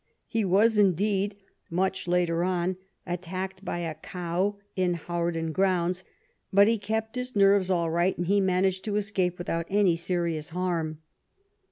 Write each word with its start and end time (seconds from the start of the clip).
He 0.25 0.43
was, 0.43 0.79
indeed, 0.79 1.35
much 1.69 2.07
later 2.07 2.43
on, 2.43 2.75
attacked 3.05 3.63
by 3.63 3.81
a 3.81 3.93
cow 3.93 4.55
in 4.75 4.95
Hawarden 4.95 5.51
grounds, 5.53 6.03
but 6.51 6.67
he 6.67 6.79
kept 6.79 7.15
his 7.15 7.35
nerves 7.35 7.69
all 7.69 7.91
right, 7.91 8.17
and 8.17 8.25
he 8.25 8.41
managed 8.41 8.83
to 8.85 8.95
escape 8.95 9.37
without 9.37 9.67
any 9.69 9.95
serious 9.95 10.49
harm. 10.49 11.01